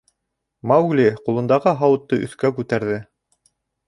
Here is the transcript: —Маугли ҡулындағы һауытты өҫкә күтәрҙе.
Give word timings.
—Маугли 0.69 1.03
ҡулындағы 1.27 1.73
һауытты 1.81 2.19
өҫкә 2.29 2.51
күтәрҙе. 2.61 2.97